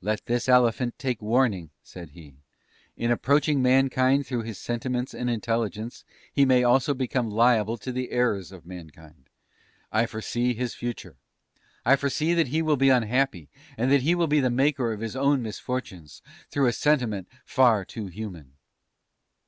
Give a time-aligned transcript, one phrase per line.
[0.00, 2.38] "Let this Elephant take warning," said he:
[2.96, 8.10] "in approaching mankind through his sentiments and intelligence, he may also become liable to the
[8.10, 9.30] errors of mankind.
[9.92, 11.18] I foresee his future.
[11.86, 13.48] I foresee that he will be unhappy,
[13.78, 17.84] and that he will be the maker of his own misfortunes, through a sentiment far
[17.84, 18.54] too human!"...